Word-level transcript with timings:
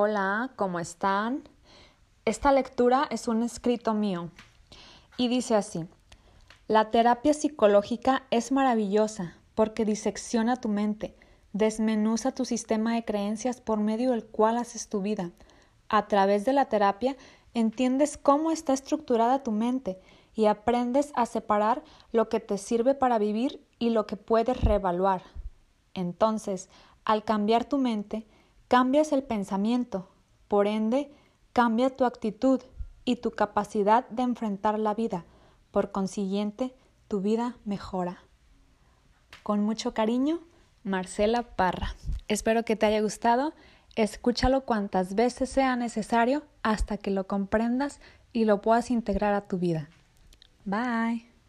Hola, 0.00 0.52
¿cómo 0.54 0.78
están? 0.78 1.42
Esta 2.24 2.52
lectura 2.52 3.08
es 3.10 3.26
un 3.26 3.42
escrito 3.42 3.94
mío 3.94 4.30
y 5.16 5.26
dice 5.26 5.56
así, 5.56 5.88
la 6.68 6.92
terapia 6.92 7.34
psicológica 7.34 8.22
es 8.30 8.52
maravillosa 8.52 9.34
porque 9.56 9.84
disecciona 9.84 10.54
tu 10.54 10.68
mente, 10.68 11.16
desmenuza 11.52 12.30
tu 12.30 12.44
sistema 12.44 12.94
de 12.94 13.04
creencias 13.04 13.60
por 13.60 13.80
medio 13.80 14.12
del 14.12 14.24
cual 14.24 14.58
haces 14.58 14.88
tu 14.88 15.02
vida. 15.02 15.32
A 15.88 16.06
través 16.06 16.44
de 16.44 16.52
la 16.52 16.66
terapia 16.66 17.16
entiendes 17.52 18.16
cómo 18.16 18.52
está 18.52 18.74
estructurada 18.74 19.42
tu 19.42 19.50
mente 19.50 19.98
y 20.32 20.46
aprendes 20.46 21.10
a 21.16 21.26
separar 21.26 21.82
lo 22.12 22.28
que 22.28 22.38
te 22.38 22.56
sirve 22.56 22.94
para 22.94 23.18
vivir 23.18 23.66
y 23.80 23.90
lo 23.90 24.06
que 24.06 24.16
puedes 24.16 24.60
reevaluar. 24.60 25.22
Entonces, 25.92 26.68
al 27.04 27.24
cambiar 27.24 27.64
tu 27.64 27.78
mente, 27.78 28.28
cambias 28.68 29.12
el 29.12 29.22
pensamiento, 29.22 30.08
por 30.46 30.66
ende, 30.66 31.10
cambia 31.52 31.94
tu 31.94 32.04
actitud 32.04 32.60
y 33.04 33.16
tu 33.16 33.30
capacidad 33.30 34.08
de 34.10 34.22
enfrentar 34.22 34.78
la 34.78 34.94
vida. 34.94 35.24
Por 35.70 35.90
consiguiente, 35.90 36.74
tu 37.08 37.20
vida 37.20 37.56
mejora. 37.64 38.22
Con 39.42 39.64
mucho 39.64 39.94
cariño, 39.94 40.40
Marcela 40.84 41.42
Parra. 41.42 41.94
Espero 42.28 42.64
que 42.64 42.76
te 42.76 42.86
haya 42.86 43.00
gustado. 43.00 43.54
Escúchalo 43.96 44.64
cuantas 44.64 45.14
veces 45.14 45.48
sea 45.48 45.74
necesario 45.76 46.44
hasta 46.62 46.98
que 46.98 47.10
lo 47.10 47.26
comprendas 47.26 48.00
y 48.32 48.44
lo 48.44 48.60
puedas 48.60 48.90
integrar 48.90 49.34
a 49.34 49.48
tu 49.48 49.58
vida. 49.58 49.88
Bye. 50.64 51.37